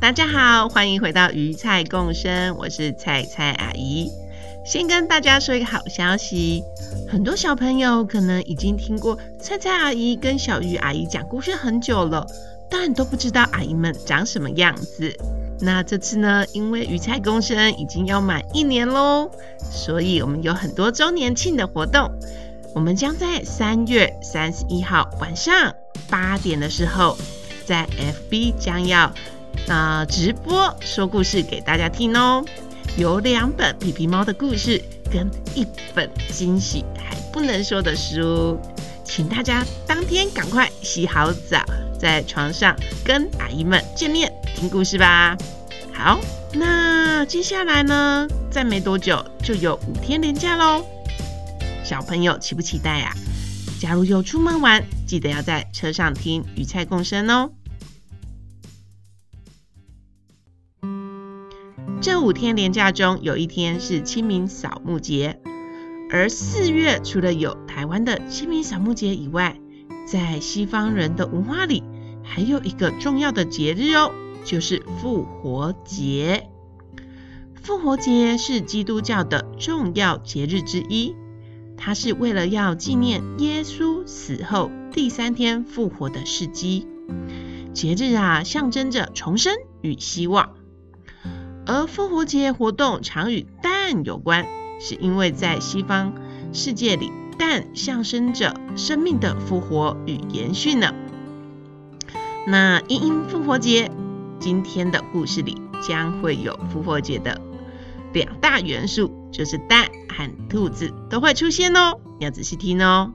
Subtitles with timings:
[0.00, 4.08] 大家好，欢迎回到鱼菜共生，我是菜菜阿姨。
[4.64, 6.62] 先跟大家说一个好消息，
[7.08, 12.24] 很多小朋友可能已经听过菜菜阿姨跟小鱼阿姨讲故事很久了，
[12.70, 15.12] 但都不知道阿姨们长什么样子。
[15.60, 19.28] 那这次呢，因为鱼菜共生已经要满一年喽，
[19.58, 22.08] 所以我们有很多周年庆的活动。
[22.72, 25.74] 我们将在三月三十一号晚上
[26.08, 27.18] 八点的时候，
[27.66, 27.88] 在
[28.30, 29.12] FB 将要。
[29.66, 32.44] 那、直播说故事给大家听哦，
[32.96, 38.58] 有两本皮皮猫的故事跟一本惊喜还不能说的书，
[39.04, 41.62] 请大家当天赶快洗好澡，
[42.00, 45.36] 在床上跟阿姨们见面听故事吧。
[45.92, 46.18] 好，
[46.52, 50.84] 那接下来呢，再没多久就有五天连假喽，
[51.84, 53.12] 小朋友期不期待呀、
[53.78, 57.50] 假如有出门玩，记得要在车上听与菜共生哦。
[62.08, 65.42] 这五天连假中，有一天是清明扫墓节。
[66.10, 69.60] 而四月除了有台湾的清明扫墓节以外，
[70.06, 71.84] 在西方人的文化里，
[72.24, 74.10] 还有一个重要的节日哦，
[74.42, 76.48] 就是复活节。
[77.62, 81.14] 复活节是基督教的重要节日之一，
[81.76, 86.88] 它是为了要纪念耶稣死后第三天复活的事迹。
[87.74, 90.54] 节日啊，象征着重生与希望。
[91.68, 94.46] 而复活节活动常与蛋有关，
[94.80, 96.14] 是因为在西方
[96.54, 100.94] 世界里，蛋象征着生命的复活与延续呢。
[102.46, 103.90] 那因应复活节，
[104.40, 107.38] 今天的故事里将会有复活节的
[108.14, 113.12] 两大元素，就是蛋和兔子都会出现哦，要仔细听哦。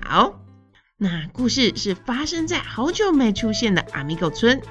[0.00, 0.40] 好，
[0.96, 4.62] 那故事是发生在好久没出现的阿米狗村。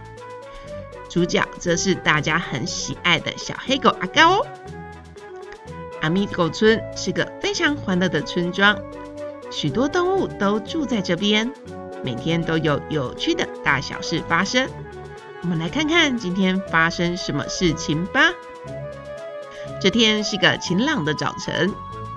[1.11, 4.47] 主角则是大家很喜爱的小黑狗阿高哦。
[6.01, 8.79] 阿米狗村是个非常欢乐的村庄，
[9.51, 11.51] 许多动物都住在这边，
[12.01, 14.69] 每天都有有趣的大小事发生。
[15.41, 18.31] 我们来看看今天发生什么事情吧。
[19.81, 21.73] 这天是个晴朗的早晨，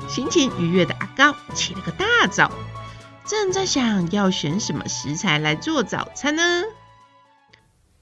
[0.09, 2.53] 心情愉悦的阿高起了个大早，
[3.27, 6.63] 正在想要选什么食材来做早餐呢？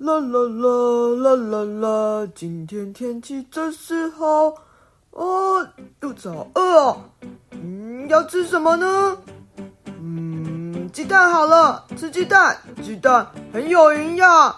[0.02, 2.28] 啦啦啦啦啦啦！
[2.34, 4.52] 今天天气真是好
[5.12, 5.68] 哦，
[6.00, 7.04] 肚子好饿哦。
[7.52, 9.16] 嗯，要吃什么呢？
[9.86, 14.56] 嗯，鸡蛋好了，吃鸡蛋，鸡蛋很有营养，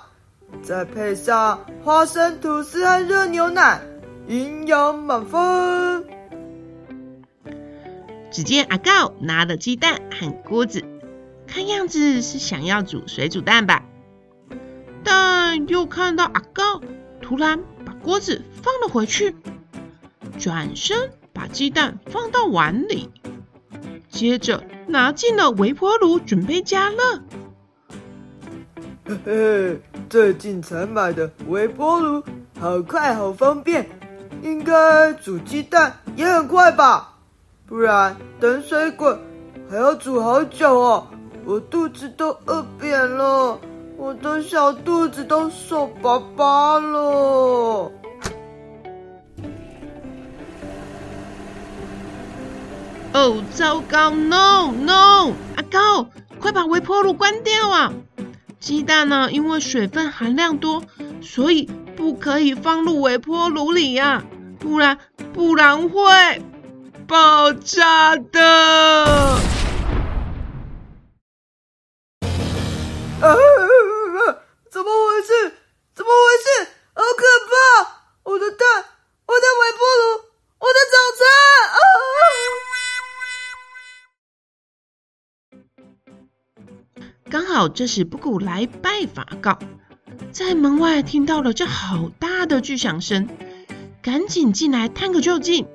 [0.62, 3.82] 再配上花生吐司和热牛奶，
[4.26, 6.06] 营养满分。
[8.30, 10.82] 只见阿告拿了鸡蛋和锅子，
[11.46, 13.82] 看样子是想要煮水煮蛋吧。
[15.04, 16.80] 但又看到阿高
[17.20, 19.36] 突然把锅子放了回去，
[20.38, 23.10] 转身把鸡蛋放到碗里，
[24.08, 26.96] 接着拿进了微波炉准备加热。
[29.06, 32.22] 嘿嘿，最近才买的微波炉，
[32.58, 33.86] 好快好方便，
[34.42, 37.10] 应该煮鸡蛋也很快吧？
[37.66, 39.18] 不然等水滚
[39.70, 41.06] 还要煮好久哦，
[41.44, 43.58] 我肚子都饿扁了。
[44.04, 47.90] 我的小肚子都瘦巴巴了。
[53.14, 57.94] 哦，糟糕！No No，阿高，快把微波炉关掉啊！
[58.60, 59.32] 鸡蛋呢？
[59.32, 60.82] 因为水分含量多，
[61.22, 64.22] 所以不可以放入微波炉里呀，
[64.58, 64.98] 不然
[65.32, 66.42] 不然会
[67.06, 69.38] 爆炸的。
[74.74, 75.54] 怎么回事？
[75.94, 76.48] 怎么回事？
[76.94, 77.54] 好可怕！
[78.24, 78.84] 我的蛋，
[79.24, 80.24] 我的微波炉，
[80.58, 81.22] 我的早餐！
[81.70, 81.78] 啊！
[87.30, 89.56] 刚好这时布谷来拜访阿告，
[90.32, 93.28] 在门外听到了这好大的巨响声，
[94.02, 95.68] 赶紧进来探个究竟。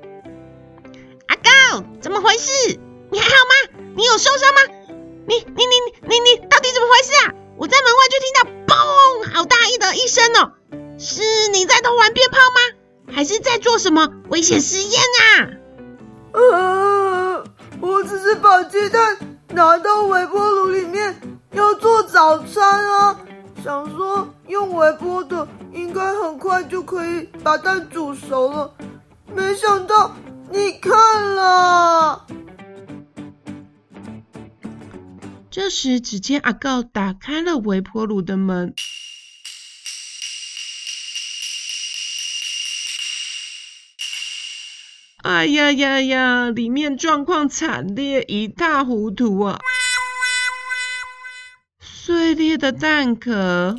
[1.29, 2.77] 阿告，怎么回事？
[3.09, 3.53] 你还好吗？
[3.95, 4.59] 你有受伤吗？
[5.25, 7.33] 你你你你你，你到底怎么回事啊？
[7.59, 10.53] 我在门外就听到嘣，好大一的一声哦！
[10.97, 13.13] 是你在偷玩鞭炮吗？
[13.13, 15.49] 还是在做什么危险实验啊？
[16.31, 17.43] 呃，
[17.81, 19.17] 我只是把鸡蛋
[19.49, 21.19] 拿到微波炉里面
[21.51, 23.19] 要做早餐啊，
[23.61, 28.73] 想说用微波的应该很快就可以把蛋煮熟了，
[29.35, 30.15] 没想到
[30.49, 32.25] 你看了。
[35.61, 38.73] 这时，只见阿告打开了微波炉的门。
[45.17, 46.49] 哎呀呀呀！
[46.49, 49.59] 里面状况惨烈，一塌糊涂啊！
[51.81, 53.75] 碎裂的蛋壳、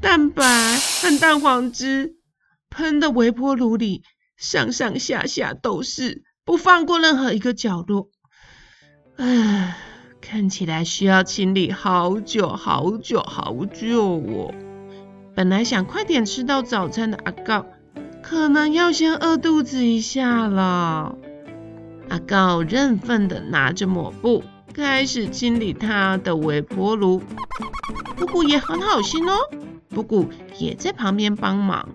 [0.00, 0.42] 蛋白
[0.76, 2.16] 和蛋黄汁
[2.68, 4.02] 喷的微波炉里，
[4.36, 8.10] 上上下下都是，不放过任何一个角落。
[9.18, 9.78] 唉，
[10.28, 14.52] 看起来需要清理好久好久好久哦。
[15.36, 17.64] 本来想快点吃到早餐的阿告。
[18.24, 21.16] 可能要先饿肚子一下了。
[22.08, 24.42] 阿告认份的拿着抹布，
[24.74, 27.22] 开始清理他的微波炉。
[28.16, 29.36] 布谷也很好心哦，
[29.90, 31.90] 布谷也在旁边帮忙。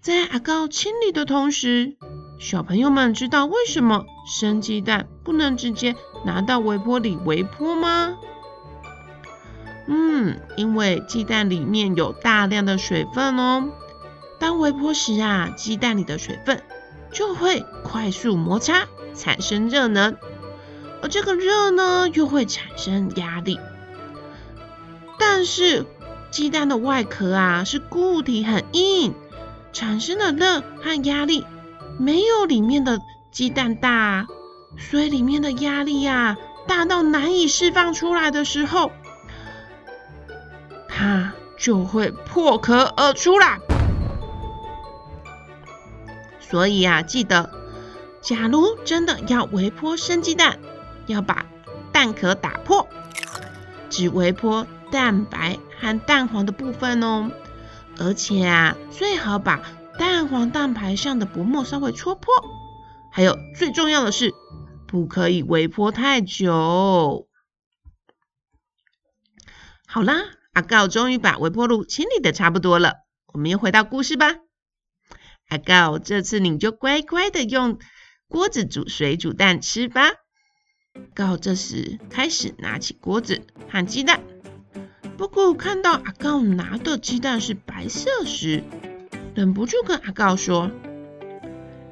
[0.00, 1.96] 在阿告清理的同时，
[2.38, 5.94] 小朋友们知道为什么生鸡蛋不能直接
[6.24, 8.16] 拿到微波里微波吗？
[9.86, 13.70] 嗯，因为鸡蛋里面有大量的水分哦。
[14.38, 16.62] 当微波时啊，鸡蛋里的水分
[17.10, 20.16] 就会快速摩擦，产生热能，
[21.02, 23.58] 而这个热呢，又会产生压力。
[25.18, 25.86] 但是
[26.30, 29.14] 鸡蛋的外壳啊是固体，很硬，
[29.72, 31.46] 产生的热和压力
[31.98, 33.00] 没有里面的
[33.32, 34.26] 鸡蛋大，
[35.00, 36.36] 以里面的压力呀
[36.66, 38.92] 大到难以释放出来的时候，
[40.88, 43.58] 它就会破壳而出啦。
[46.40, 47.50] 所以啊，记得，
[48.22, 50.58] 假如真的要微波生鸡蛋，
[51.06, 51.44] 要把
[51.92, 52.88] 蛋壳打破，
[53.90, 57.30] 只微波蛋白和蛋黄的部分哦。
[57.98, 59.60] 而且啊，最好把
[59.98, 62.32] 蛋黄蛋白上的薄膜稍微戳破。
[63.10, 64.32] 还有最重要的是，
[64.88, 67.28] 不可以微波太久。
[69.86, 70.14] 好啦，
[70.54, 72.94] 阿告终于把微波炉清理得差不多了，
[73.34, 74.36] 我们又回到故事吧。
[75.50, 77.78] 阿告，这次你就乖乖的用
[78.28, 80.10] 锅子煮水煮蛋吃吧。
[81.14, 84.22] 告这时开始拿起锅子和鸡蛋，
[85.18, 88.64] 不过看到阿告拿的鸡蛋是白色时，
[89.34, 90.70] 忍不住跟阿告说：“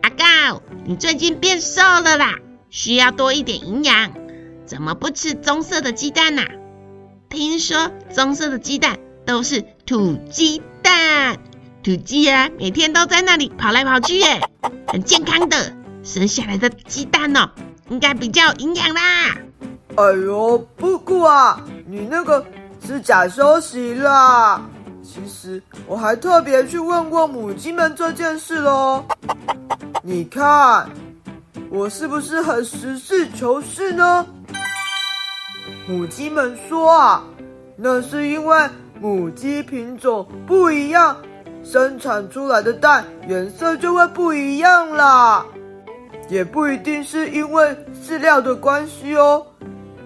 [0.01, 2.39] 阿告，你最近变瘦了啦，
[2.77, 4.13] 需要多一点营养，
[4.67, 6.43] 怎么不吃棕色的鸡蛋呢？
[7.31, 11.39] 听说棕色的鸡蛋都是土鸡蛋。”
[11.83, 14.43] 土鸡啊，每天都在那里跑来跑去，耶，
[14.89, 15.75] 很健康的。
[16.03, 17.49] 生下来的鸡蛋哦，
[17.89, 19.39] 应该比较营养啦。
[19.97, 22.45] 哎呦，布谷啊，你那个
[22.87, 24.63] 是假消息啦。
[25.03, 29.03] 其实我还特别去问过母鸡们这件事喽。
[30.03, 30.91] 你看，
[31.77, 34.27] 我是不是很实事求是呢？
[35.87, 37.23] 母鸡们说啊，
[37.77, 38.57] 那是因为
[38.99, 41.15] 母鸡品种不一样。
[41.63, 45.45] 生产出来的蛋颜色就会不一样啦，
[46.31, 49.47] 也不一定是因为饲料的关系哦。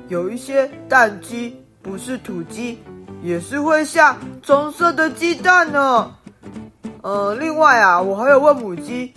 [0.09, 2.83] 有一些蛋鸡不是土鸡，
[3.23, 6.13] 也是会下棕色的鸡蛋呢。
[7.03, 9.15] 呃，另外啊，我还有问母鸡，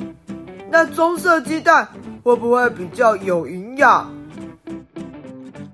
[0.70, 1.88] 那棕色鸡蛋
[2.24, 4.10] 会不会比较有营养？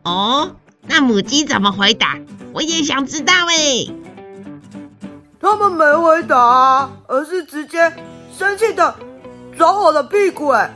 [0.03, 0.49] 哦，
[0.81, 2.17] 那母鸡怎么回答？
[2.53, 3.93] 我也想知道诶。
[5.39, 7.93] 他们没回答，而是直接
[8.35, 8.93] 生气的
[9.57, 10.73] 抓我的屁股，哎，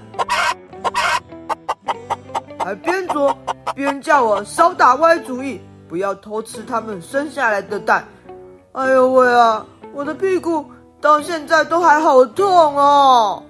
[2.60, 3.36] 还边啄
[3.76, 8.08] 边叫我少打歪主意，不要偷吃他们生下来的蛋。
[8.74, 10.66] 哎呦喂啊，我的屁股
[11.02, 13.44] 到现在都还好痛哦！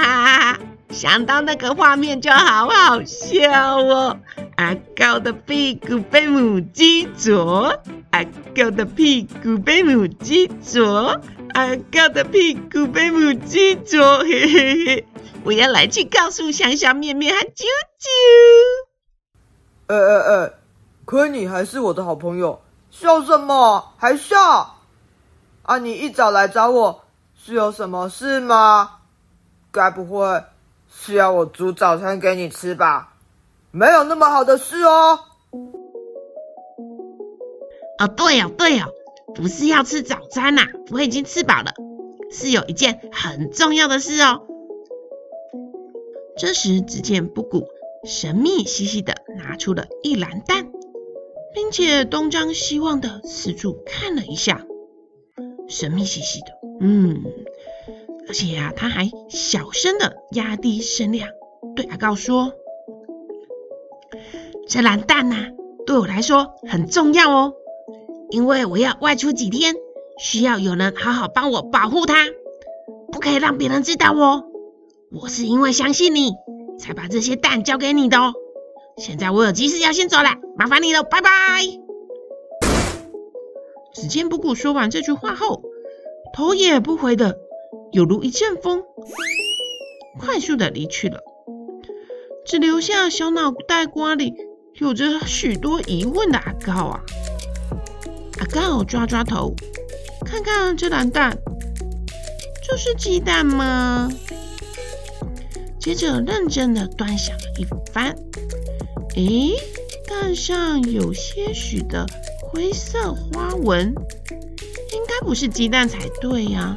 [0.00, 0.58] 哈哈哈哈！
[0.90, 4.16] 想到那个画面就好好笑哦。
[4.56, 7.78] 阿高的屁股被母鸡啄，
[8.10, 8.24] 阿
[8.54, 11.20] 高的屁股被母鸡啄，
[11.54, 15.04] 阿高的屁股被母鸡啄，嘿嘿嘿！
[15.44, 17.64] 我要来去告诉香香、面面和啾
[18.00, 18.08] 啾。
[19.88, 20.52] 哎哎哎，
[21.04, 23.92] 亏你还是我的好朋友，笑什么？
[23.98, 24.78] 还笑？
[25.62, 28.95] 啊，你一早来找我是有什么事吗？
[29.76, 30.42] 该不会
[30.90, 33.12] 是要我煮早餐给你吃吧？
[33.70, 35.18] 没有那么好的事哦。
[37.98, 38.86] 哦，对哦，对哦，
[39.34, 41.74] 不是要吃早餐呐，我已经吃饱了，
[42.30, 44.46] 是有一件很重要的事哦。
[46.38, 47.68] 这时，只见布谷
[48.04, 50.70] 神秘兮兮的拿出了一篮蛋，
[51.52, 54.64] 并且东张西望的四处看了一下，
[55.68, 56.46] 神秘兮兮的，
[56.80, 57.22] 嗯，
[58.28, 61.28] 而且呀、啊，他还小声的压低声量
[61.74, 62.52] 对阿告说
[64.68, 65.36] ：“这篮蛋呐，
[65.86, 67.54] 对我来说很重要哦。”
[68.30, 69.74] 因为我要外出几天，
[70.18, 72.26] 需要有人好好帮我保护它，
[73.12, 74.44] 不可以让别人知道哦。
[75.12, 76.32] 我是因为相信你，
[76.78, 78.34] 才把这些蛋交给你的哦。
[78.96, 81.30] 现在我有急事要先走了，麻烦你了，拜拜。
[83.94, 85.62] 只见布谷说完这句话后，
[86.34, 87.38] 头也不回的，
[87.96, 88.84] 有如一阵风，
[90.20, 91.22] 快速的离去了，
[92.44, 94.34] 只留下小脑袋瓜里
[94.74, 97.00] 有着许多疑问的阿告啊。
[98.38, 99.54] 阿告抓抓头，
[100.26, 101.38] 看看这篮蛋，
[102.62, 104.10] 这是鸡蛋吗？
[105.80, 108.14] 接着认真的端详了一番，
[109.14, 109.54] 诶，
[110.06, 112.04] 蛋上有些许的
[112.42, 113.94] 灰色花纹，
[114.92, 116.74] 应该不是鸡蛋才对呀。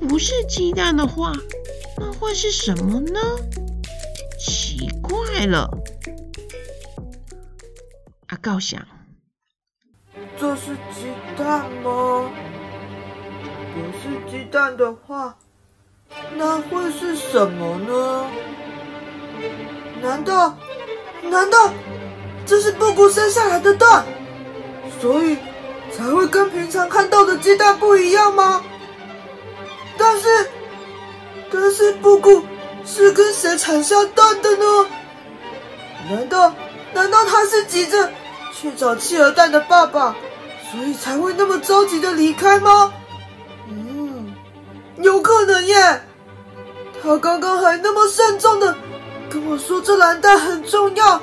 [0.00, 1.32] 不是鸡蛋的话，
[1.98, 3.20] 那会是什么呢？
[4.38, 5.70] 奇怪了，
[8.28, 8.86] 阿告想。
[10.38, 11.06] 这是鸡
[11.36, 12.30] 蛋吗？
[13.74, 15.36] 不是鸡蛋的话，
[16.36, 18.26] 那会是什么呢？
[20.02, 20.56] 难道，
[21.30, 21.72] 难道
[22.44, 24.04] 这是布谷生下来的蛋，
[25.00, 25.38] 所以
[25.92, 28.62] 才会跟平常看到的鸡蛋不一样吗？
[30.04, 30.50] 但是，
[31.52, 32.42] 但是布谷
[32.84, 34.86] 是跟谁产下蛋的呢？
[36.10, 36.52] 难道，
[36.92, 38.10] 难道他是急着
[38.52, 40.16] 去找企鹅蛋的爸爸？
[40.72, 42.92] 所以才会那么着急的离开吗？
[43.68, 44.34] 嗯，
[44.96, 46.02] 有可能耶。
[47.00, 48.74] 他刚刚还那么慎重的
[49.30, 51.22] 跟我说这蓝蛋很重要，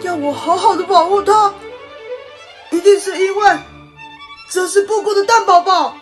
[0.00, 1.52] 要我好好的保护它。
[2.70, 3.58] 一定是因为
[4.50, 5.94] 这是布谷的蛋宝宝，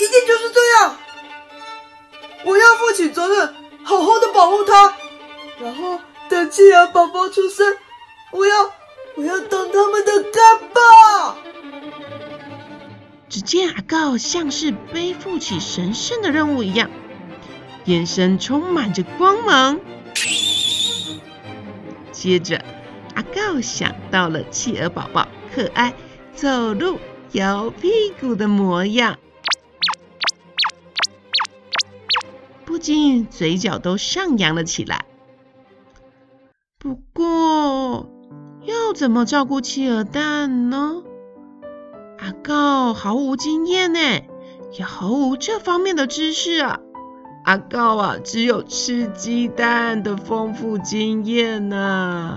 [0.00, 0.96] 一定就是这样。
[2.44, 4.94] 我要负起责任，好好的保护他。
[5.60, 7.76] 然后等企鹅宝宝出生，
[8.32, 8.70] 我要
[9.14, 11.36] 我要当他们的干爸。
[13.28, 16.90] 只见阿告像是背负起神圣的任务一样，
[17.84, 19.80] 眼神充满着光芒。
[22.10, 22.62] 接着，
[23.14, 25.94] 阿告想到了企鹅宝宝可爱
[26.34, 26.98] 走路
[27.32, 29.18] 摇屁股的模样，
[32.82, 35.06] 禁嘴角都上扬了起来。
[36.78, 38.10] 不过，
[38.64, 41.04] 要怎么照顾企鹅蛋呢？
[42.18, 43.98] 阿告毫无经验呢，
[44.76, 46.80] 也毫无这方面的知识啊。
[47.44, 52.36] 阿告啊，只有吃鸡蛋的丰富经验呐。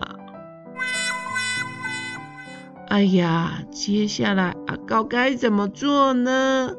[2.87, 6.71] 哎呀，接下来阿告该怎么做呢？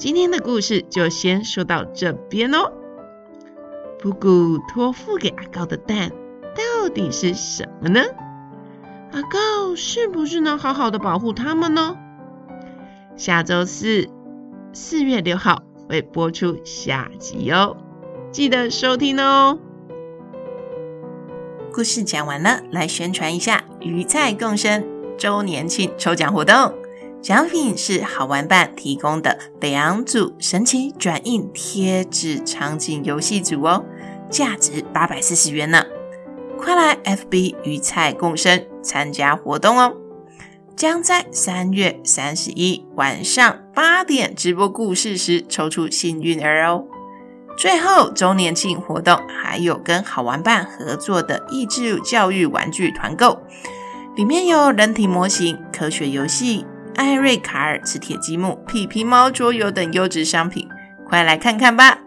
[0.00, 2.72] 今天的故事就先说到这边哦。
[3.98, 6.10] 布谷托付给阿高的蛋
[6.54, 8.00] 到底是什么呢？
[9.12, 11.98] 阿高是不是能好好的保护他们呢？
[13.14, 14.08] 下周四，
[14.72, 17.76] 四月六号会播出下集哦，
[18.32, 19.58] 记得收听哦。
[21.74, 24.82] 故事讲完了，来宣传一下鱼菜共生
[25.18, 26.72] 周年庆抽奖活动，
[27.22, 33.84] 奖品是好玩伴提供的两组神奇转印贴纸场景游戏组哦，
[34.30, 35.84] 价值八百四十元呢。
[36.58, 39.94] 快来 FB 鱼菜共生参加活动哦！
[40.74, 46.86] 将在三月三十一晚上八点直播故事时抽出幸运儿哦。
[47.54, 53.38] 最后周年庆活动还有跟好玩伴合作的益智教育玩具团购，
[54.16, 60.68] 里面有人体模型、科学游戏、艾瑞卡尔磁铁积木、皮皮猫桌游等优质商品，
[61.08, 61.98] 快来看看吧！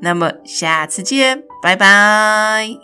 [0.00, 2.83] 那么下次见，拜拜。